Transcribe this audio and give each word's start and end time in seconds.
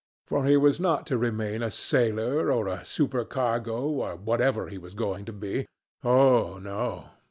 For 0.25 0.45
he 0.47 0.57
was 0.57 0.79
not 0.79 1.05
to 1.05 1.17
remain 1.19 1.61
a 1.61 1.69
sailor, 1.69 2.51
or 2.51 2.67
a 2.67 2.83
supercargo, 2.83 3.83
or 3.87 4.15
whatever 4.15 4.67
he 4.67 4.79
was 4.79 4.95
going 4.95 5.25
to 5.25 5.31
be. 5.33 5.67
Oh, 6.03 6.57
no! 6.57 7.09